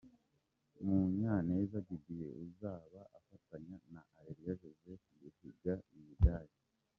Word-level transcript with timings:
Munyaneza 0.83 1.77
Didier 1.87 2.33
uzaba 2.45 3.01
afatanya 3.17 3.77
na 3.93 4.01
Areruya 4.19 4.53
Joseph 4.83 5.05
guhiga 5.19 5.73
imidali. 5.97 6.55